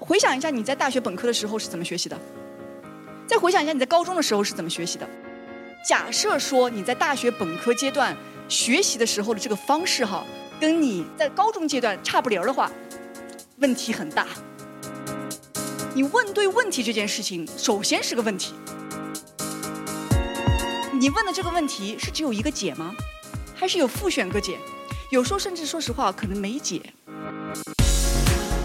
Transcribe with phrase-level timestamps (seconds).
[0.00, 2.18] 回想一下你在大学本科的时候是怎么学习的，
[3.26, 5.08] 再回想一下你在高中的时候是怎么学习的。
[5.86, 8.14] 假设说你在大学本科阶段
[8.48, 10.24] 学习的时候的这个方式哈，
[10.60, 12.70] 跟你在高中阶段差不离儿的话，
[13.58, 14.26] 问题很大。
[15.92, 18.54] 你问对问题这件事情，首先是个问题。
[20.92, 22.94] 你问的这个问题是只有一个解吗？
[23.56, 24.56] 还是有复选个解？
[25.10, 26.80] 有时候甚至说实话，可能没解。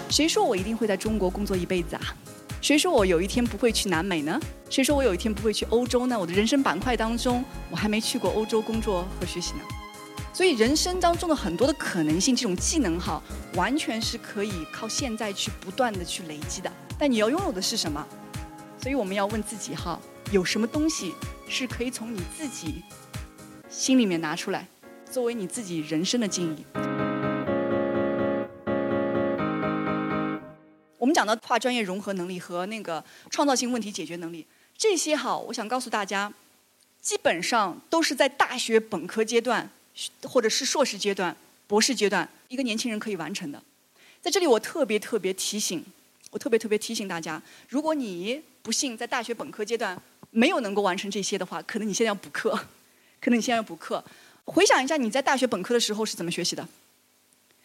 [0.07, 2.01] 谁说我一定会在中国工作一辈子啊？
[2.61, 4.39] 谁说我有一天不会去南美呢？
[4.69, 6.19] 谁说我有一天不会去欧洲呢？
[6.19, 9.61] 我的人生板块当中，我还没去过欧洲工作和学习呢。
[10.31, 13.19] 所以人生当中的很多的可能性，这种技能哈，
[13.55, 16.71] 完全是可以靠现在去不断的去累积的。
[16.97, 18.05] 但你要拥有的是什么？
[18.81, 19.99] 所以我们要问自己哈，
[20.31, 21.13] 有什么东西
[21.49, 22.83] 是可以从你自己
[23.69, 24.67] 心里面拿出来，
[25.11, 26.63] 作为你自己人生的敬意？
[30.97, 36.31] 我们讲到跨专业融合能力和那个创造性问题解决能力，这些哈，我想告诉大家，
[37.01, 39.69] 基本上都是在大学本科阶段，
[40.23, 41.35] 或者是硕士阶段、
[41.67, 43.61] 博士阶段，一个年轻人可以完成的。
[44.21, 45.85] 在这里，我特别特别提醒，
[46.35, 49.97] 我特别特别提醒大家，如果你不幸在大学本科阶段
[50.31, 52.51] 没有能够完成这些的话，可能你现在要补课，
[53.21, 54.03] 可能你现在要补课。
[54.43, 56.67] 回想一下你在大学本科的时候是怎么学习的。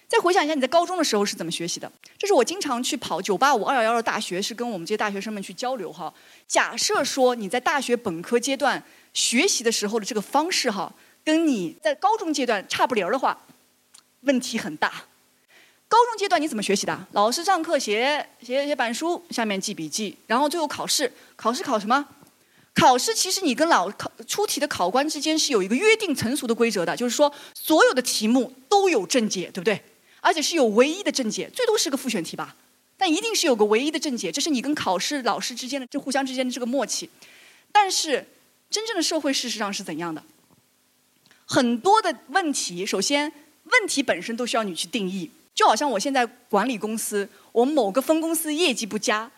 [0.07, 1.91] 再回想一下你在高中的时候是怎么学习的？
[2.17, 6.15] 这是我经常去跑九八五二幺幺的大学，是跟我们这些大学生们去交流哈。
[6.47, 8.81] 假设说你在大学本科阶段
[9.13, 13.37] 学习的时候的这个方式哈，跟你在高中阶段差不离儿的话，
[14.21, 15.07] 问题很大。
[15.91, 17.07] 高中阶段你怎么学习的？
[17.11, 21.13] 老师上课写写写板书，下面记笔记，然后最后考试。
[21.35, 22.07] 考试考什么？
[22.73, 29.83] 考试其实你跟老考出题的考官之间是有一个约定成熟的规则的，就是说所有的题目都有正解，对不对？
[30.21, 32.55] 而且是有唯一的正解，最多是个复选题吧，
[32.97, 37.11] 但一定是有个唯一的正解，这是你跟考试老师之间的这互相之间的这个默契。
[37.73, 38.25] 但是
[38.71, 40.23] 真正的社会事实上是怎样的？
[41.47, 43.33] 很多的问题，首先
[43.65, 45.29] 问题本身都需要你去定义。
[45.61, 49.31] 就好像我现在管理公司，我们某个分公司业绩不佳，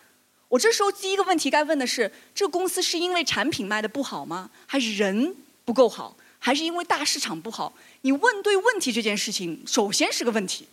[0.47, 4.49] 我这时候第一个问题该问的是：这公司是因为产品卖的不好吗？
[4.65, 5.35] 还是人
[5.65, 6.15] 不够好？
[6.39, 7.73] 还是因为大市场不好？
[8.03, 10.65] 你问对问题这件事情，首先是个问题。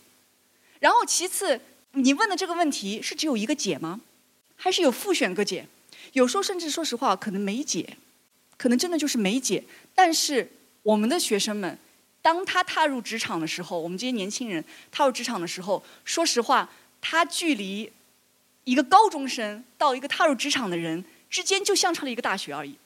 [0.79, 1.59] 然后其次，
[1.95, 3.99] 你问的这个问题是只有一个解吗？
[4.55, 5.67] 还是有复选个解？
[6.13, 7.97] 有时候甚至说实话，可能没解，
[8.55, 9.61] 可能真的就是没解。
[9.93, 10.49] 但是
[10.83, 11.77] 我们的学生们，
[12.21, 16.69] 当他踏入职场的时候，我们这些年轻人踏入职场的时候，说实话，
[17.01, 17.91] 他距离
[18.63, 22.77] 一个高中生到一个踏入职场的人之间，就相差了一个大学而已。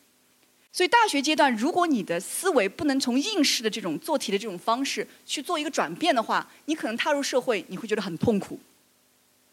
[0.71, 8.59] 所以大学阶段，如果你的思维不能从应试的这种做题的这种方式去做一个转变的话，你可能踏入社会你会觉得很痛苦。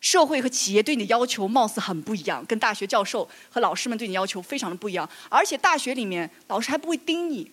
[0.00, 5.09] 社会和企业对你的要求貌似很不一样，跟大学教授和老师们对你要求非常的不一样。
[5.28, 7.49] 而且大学里面老师还不会盯你，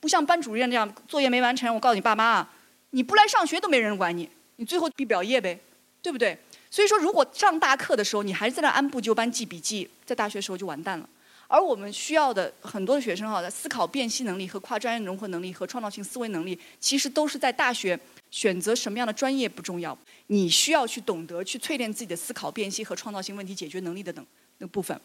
[0.00, 2.50] 不像班主任这样作业没完成，我告诉你爸妈啊，
[2.90, 5.58] 你不来上学都没人管你，你最后毕不了业呗，
[6.00, 6.38] 对不对？
[6.70, 11.08] 所以说，如果上大课的时候你还是在那按部就班记笔记，在大学时候就完蛋了。
[11.50, 17.98] 而我们需要的很多的学生哈，在思考辨析能力和跨专业融合能力和创造性思维能力，其实都是在大学
[18.30, 24.24] 选择什么样的专业不重要，你需要去懂得去淬炼自己的思考辨析和创造性问题解决能力的等
[24.58, 25.00] 那部分。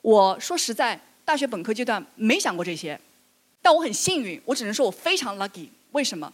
[0.00, 2.98] 我说实在，大学本科阶段没想过这些，
[3.62, 5.68] 但我很幸运，我只能说我非常 lucky。
[5.92, 6.30] 为什么？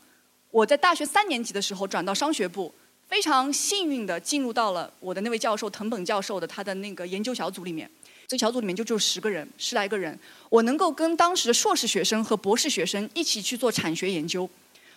[0.50, 2.74] 我在大学三年级的时候转到商学部，
[3.06, 7.88] 非常幸运的进入到了我的那位教授藤本教授的他的那个研究小组里面。
[8.26, 10.18] 这个小组里面就只有十个人，十来个人。
[10.48, 14.48] 我能够跟当时的硕士学生和博士学生一起去做产学研究，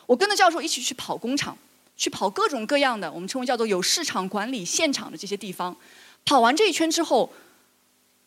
[0.05, 1.57] 我跟着教授一起去跑工厂，
[1.97, 5.75] 去跑各种各样的我们称为叫做有市场管理现场的这些地方。
[6.25, 7.31] 跑完这一圈之后，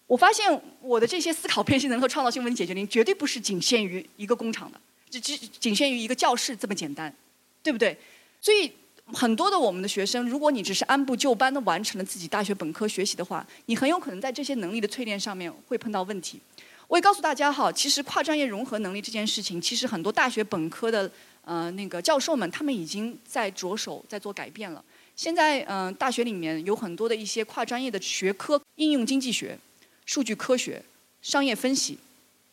[0.07, 4.81] 我发现我的这些思考辨析能力和创造性问题解决能力绝对不是仅限于一个工厂的，
[5.11, 7.15] 只只仅限于一个教室这么简单，
[7.63, 7.97] 对不对？
[8.41, 8.71] 所以。
[9.13, 16.41] 很多的我们的学生，如果你只是按部就班的完成了自己大学本科学习的话，你很有可能在这些能力的淬炼上面会碰到问题。
[16.89, 21.11] 我也告诉大家哈，其实跨专业融合能力这件事情，其实很多大学本科的
[21.45, 24.83] 呃那个教授们，他们已经在着手在做改变了。
[25.15, 29.59] 现在嗯，大学里面有很多的一些跨专业的学科，应用经济学、
[30.05, 30.83] 数据科学、
[31.23, 31.99] 商业分析，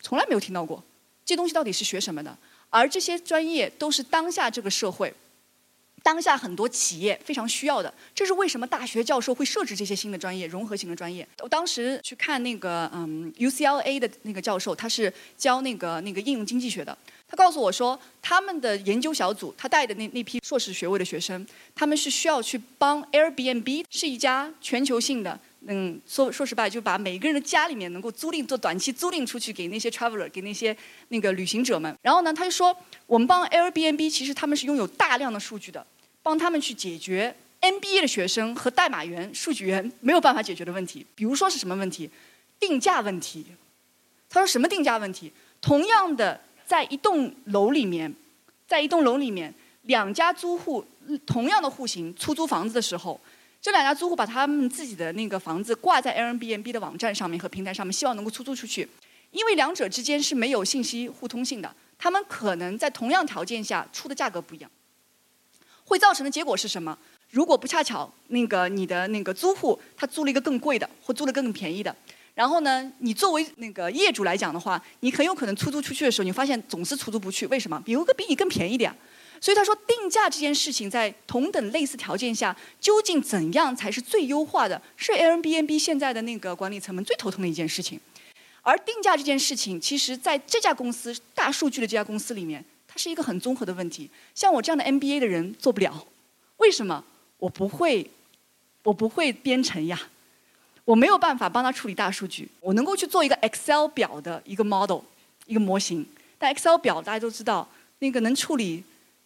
[0.01, 0.83] 从来没有听到过
[1.25, 2.37] 这东西到底是学什么的。
[2.69, 5.13] 而这些专业都是当下这个社会。
[6.03, 11.27] 当下很多企业非常需要的，这是为什么大学教授会设置这些新的专业、融合型的专业。
[11.43, 16.97] 我当时去看那个嗯 UCLA 的那个教授，他是教那个那个应用经济学的。
[17.27, 21.45] 他告诉我说，他们的研究小组，他带的那那批硕士学位的学生，
[21.75, 30.75] 他们是需要去帮 Airbnb，是一家全球性的，嗯，说说实话，就把每个人的家里面能够租赁做短期租赁出去给那些 traveler，给那些
[31.09, 31.95] 那个旅行者们。
[32.01, 32.75] 然后呢，他就说，
[33.05, 35.85] 我们帮 Airbnb，其实他们是拥有大量的数据的，
[36.23, 41.05] 帮他们去解决 MBA 的学生和代码员、数据员没有办法解决的问题。
[41.15, 42.09] 比如说是什么问题？
[42.59, 43.45] 定价问题。
[44.29, 45.31] 他说什么定价问题？
[45.59, 46.41] 同样的。
[46.63, 48.15] 在一栋楼里面，
[48.65, 50.85] 在一栋楼里面，两家租户
[51.25, 53.19] 同样的户型出租房子的时候，
[53.61, 58.89] 这两家租户把他们自己的那个房子挂在 Airbnb 的网站上面和平台上面，希望能够出租出去。
[59.29, 64.71] 因为两者之间是没有信息互通性的，他们可能在同样条件下出的价格不一样，
[65.85, 66.97] 会造成的结果是什么？
[67.29, 71.95] 如果不恰巧那个你的那个租户他租了一个更贵的，或租了更便宜的。
[72.33, 77.81] 然后呢，你作为那个业主来讲的话，你很有可能出租出去的时候，你发现总是出租不去，为什么？
[77.85, 78.93] 有个比你更便宜点。
[79.39, 84.79] 所以他说，定价这件事情在同等类似条件下，究竟怎样才是最优化的？
[84.95, 87.99] 是 Airbnb 现在的那个管理层们最头疼的一件事情。
[88.61, 94.07] 而定价这件事情，其实在这家公司大数据的这家公司里面，它是一个很综合的问题。
[94.35, 96.07] 像我这样的 MBA 的人做不了，
[96.57, 97.03] 为什么？
[97.39, 98.07] 我不会，
[98.83, 99.99] 我不会编程呀。
[100.83, 105.01] 我没有办法帮他处理大数据，我能够去做一个 Excel 表的一个 model，
[105.45, 106.05] 一个模型。
[106.37, 107.67] 但 Excel 表大家都知道，
[107.99, 108.83] 那个能处理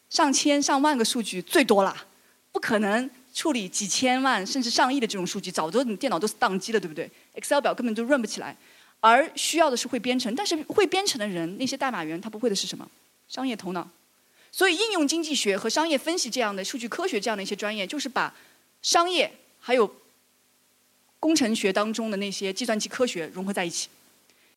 [0.10, 1.96] 上千上万个数据最多了，
[2.52, 8.56] 不可能处理几千万甚至上亿的这种数据，早都你电脑都是宕机了，对不对？Excel 表根本就 run 不起来。
[9.02, 12.90] 而需要的是会编程，但是会编程的人，那些代码员他不会的是什么？
[13.28, 13.88] 商业头脑。
[14.52, 18.34] 所以应用经济学和商业分析这样的数据科学这样的一些专业，就是把
[18.82, 19.86] 商业还有
[21.20, 23.90] 工程学当中的那些计算机科学融合在一起，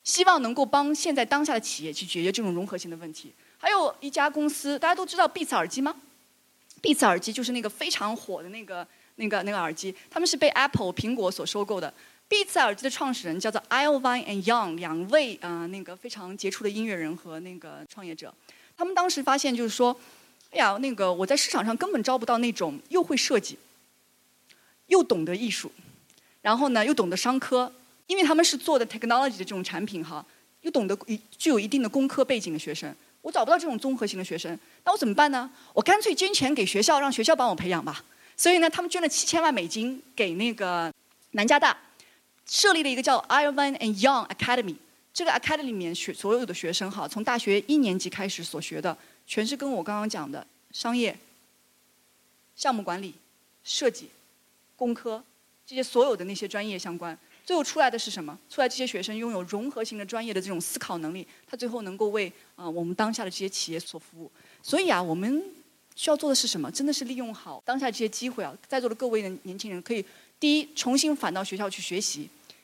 [0.05, 3.33] 希望能够帮现在当下的企业去解决这种融合性的问题。
[3.57, 5.95] 还有一家公司，大家都知道 Beats 耳机吗
[6.83, 11.93] ？Beats 耳机就是那个非常火的那个、那个、那个耳机，他们是被 Apple 苹果所收购的。
[12.29, 18.33] Beats 耳机的创始人叫做 Iovine and Young，两位啊那个非常杰出的音乐人和那个创业者，
[18.77, 19.99] 他们当时发现就是说，
[20.51, 23.59] 哎呀，那个我在市场上根本招不到那种又会设计，
[24.89, 25.73] 又懂得艺术。
[26.41, 27.73] 然后呢，又懂得商科，
[28.07, 30.25] 因为他们是做的 technology 的这种产品哈，
[30.63, 30.97] 又懂得
[31.37, 35.51] 具有一定的工科背景的学生，我找不到这种综合型的学生，那我怎么办呢？
[35.75, 38.05] 我干脆捐钱给学校，让学校帮我培养吧。
[38.37, 40.93] 所以呢，他们捐了七千万美金给那个
[41.33, 41.77] 南加大，
[42.47, 44.77] 设立了一个叫 Ivan and Young Academy。
[45.13, 48.97] 这个 academy 里面学所有的学生哈，从大学一年级开始所学的，
[49.27, 51.19] 全是跟我刚刚讲的商业、
[52.55, 53.15] 项目管理、
[53.65, 54.09] 设计、
[54.77, 55.25] 工科。
[55.69, 58.39] 这些所有的那些专业相关，最后出来的是什么？
[58.49, 64.33] 出来这些学生拥有融合型的专业的这种思考能力，他最后能够为啊我们当下的这些企业所服务。
[64.63, 65.45] 所以啊，我们
[65.95, 66.71] 需要做的是什么？
[66.71, 68.57] 真的是利用好当下这些机会啊！
[68.67, 70.03] 在座的各位的年轻人，可以
[70.41, 72.23] 第一重新返到学校去学习；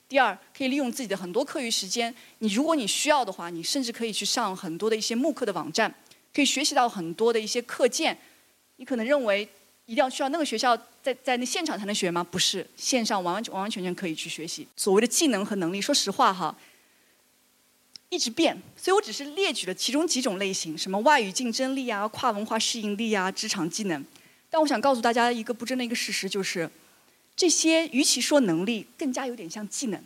[0.08, 2.14] 第二，可以利用自己的很多课余时间。
[2.38, 5.94] 你如果你需要的话，你甚至可以去上很多的一些慕课的网站，
[6.32, 8.16] 可以学习到很多的一些课件。
[8.76, 9.46] 你可能认为。
[9.86, 12.24] 一定要去到那个学校，在在那现场才能学吗？
[12.24, 14.66] 不是，线上完完完完全全可以去学习。
[14.76, 16.56] 所谓的技能和能力，说实话哈，
[18.08, 18.56] 一直变。
[18.76, 24.02] 所以我只是列举了其中几种类型，什么外语竞争力啊、跨文化适应力啊、职场技能。
[24.48, 26.70] 但我想告诉大家一个不争的一个事实，就是
[27.36, 30.00] 这些与其说能力，更加有点像技能；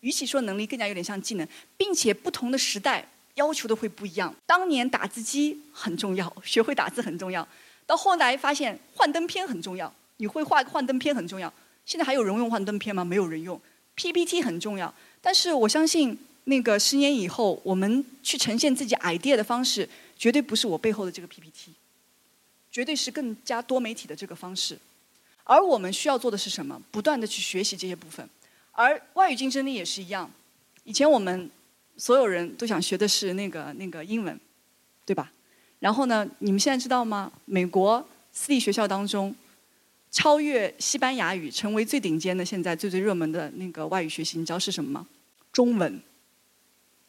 [0.00, 4.34] 与其说能力，更加有点像技能，并且不同的时代要求的会不一样。
[4.46, 7.46] 当年打字机很重要，学会打字很重要。
[7.86, 11.52] 到后来发现幻灯片很重要，你会画幻灯片很重要。
[11.84, 13.04] 现在还有人用幻灯片吗？
[13.04, 13.60] 没有人用。
[13.94, 19.88] PPT 很重要，但是我相信那个十年以后，我们去呈现自己 idea 的方式，
[20.18, 21.72] 绝对不是我背后的这个 PPT，
[22.70, 24.78] 绝对是更加多媒体的这个方式。
[25.44, 26.82] 而我们需要做的是什么？
[26.90, 28.28] 不断的去学习这些部分。
[28.72, 30.30] 而外语竞争力也是一样。
[30.84, 31.50] 以前我们
[31.96, 34.38] 所有人都想学的是那个那个英文，
[35.06, 35.32] 对吧？
[35.78, 36.26] 然后呢？
[36.38, 37.30] 你们现在知道吗？
[37.44, 39.34] 美国私立学校当中，
[40.10, 45.06] 超越西班牙语，成为最顶尖的，现在最最热门的那个外语学习，你知道是什么吗？
[45.52, 46.00] 中文。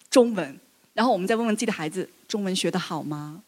[0.10, 0.60] 中文。
[0.94, 3.44] 然后我们再问问自己的孩子，中文学得好吗？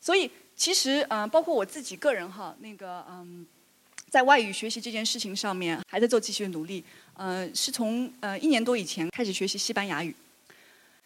[0.00, 3.44] 所以其实，嗯，包括我自己个人哈，那个嗯，
[4.10, 6.84] 在外语学习这件事情上面，还在做继续的努力。
[7.14, 10.14] 呃，是从呃一年多以前开始学习西班牙语。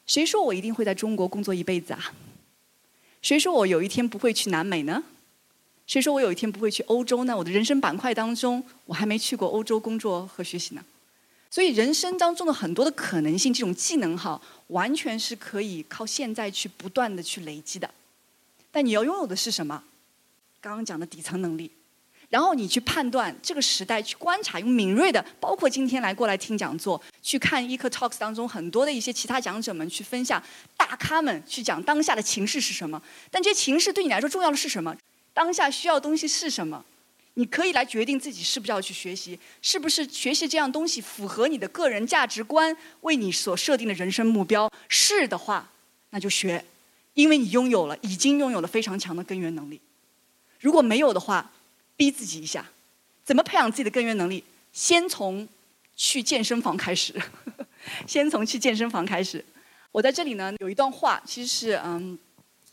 [0.06, 2.12] 谁说我一定会在中国工作一辈子啊？
[3.22, 5.02] 谁说我有一天不会去南美呢？
[5.86, 7.36] 谁说我有一天不会去欧洲呢？
[7.36, 10.84] 我的人生板块当中，我还没去过欧洲工作和学习呢。
[11.50, 17.90] 所以人生当中的很多的可能性，这种技能哈，完全是可以靠现在去不断的去累积的。
[18.70, 19.82] 但你要拥有的是什么？
[20.60, 21.70] 刚刚讲的底层能力。
[22.28, 30.42] 然后你去判断这个时代，去观察，用敏锐的，包括今天来过来听讲座，去看 Eco Talks 当中很多的一些其他讲者们去分享，
[30.76, 33.02] 大咖们去讲当下的情势是什么。
[33.30, 34.94] 但这些情势对你来说重要的是什么？
[35.32, 36.84] 当下需要的东西是什么？
[37.34, 44.70] 你可以来决定自己是不是要去学习，是不是学习这样东西符合你的个人价值观，为你所设定的人生目标。
[44.88, 45.70] 是的话，
[46.10, 46.64] 那就学，
[47.14, 49.80] 因为你拥有了，已经拥有了非常强的根源能力。
[50.58, 51.52] 如果没有的话，
[51.98, 52.64] 逼自己一下，
[53.24, 54.42] 怎么培养自己的根源能力？
[54.72, 55.46] 先从
[55.96, 57.12] 去健身房开始，
[58.06, 59.44] 先从去健身房开始。
[59.90, 62.16] 我在这里呢有一段话，其实是嗯，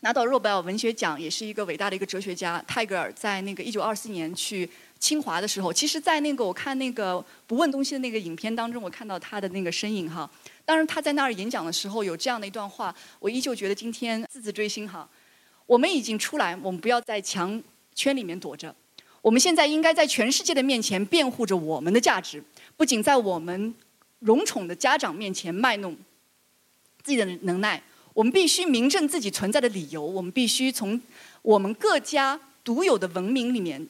[0.00, 10.30] 拿到诺贝尔文学奖，也是一个伟大的一个哲学家泰戈尔在那个一九二四年去清华的时候，其实，在那个我看那个不问东西的那个影片当中，我看到他的那个身影哈。
[10.64, 15.08] 当然他在那儿演讲的时候有这样的一段话，我依旧觉得今天字字锥心哈。
[15.66, 17.60] 我们已经出来，我们不要在墙
[17.94, 18.72] 圈里面躲着。
[19.26, 22.40] 我们现在应该在全世界的面前辩护着我们的价值，
[22.76, 23.74] 不仅在我们
[24.20, 25.96] 荣宠的家长面前卖弄
[27.02, 27.82] 自己的能耐，
[28.14, 30.00] 我们必须明证自己存在的理由。
[30.00, 31.02] 我们必须从
[31.42, 33.84] 我们各家独有的文明里面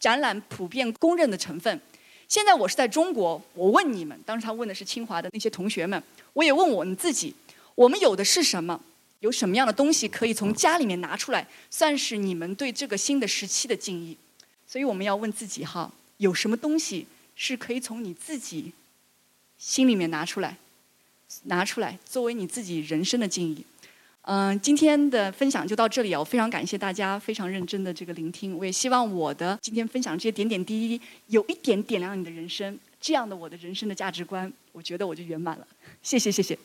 [0.00, 1.80] 展览普遍公认的成分。
[2.26, 6.02] 现在我是在中国，我问你们，当时他问的是清华的那些同学们，
[6.32, 7.32] 我也问我们自己：
[7.76, 8.80] 我们有的是什么？
[9.20, 14.16] 有什么样的东西可以从家里面拿出来，算是你们对这个新的时期的敬意？
[14.74, 18.72] 所以我们要问自己哈，有什么东西是可以从你自己
[19.56, 20.58] 心里面拿出来，
[21.44, 23.64] 拿出来作为你自己人生的敬意。
[24.22, 35.68] 嗯，今天的分享就到这里啊，我非常感谢大家非常认真的这个聆听，我也希望我的今天分享这些点点滴滴有一点点亮你的人生，这样的我的人生的价值观，我觉得我就圆满了。
[36.02, 36.58] 谢谢，谢谢。